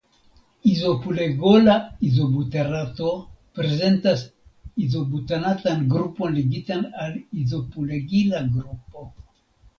Izopulegola 0.69 1.75
izobuterato 2.07 3.09
prezentas 3.59 4.25
izobutanatan 4.87 5.85
grupon 5.93 6.35
ligitan 6.41 6.83
al 7.07 7.15
izopulegila 7.45 8.45
grupo. 8.59 9.09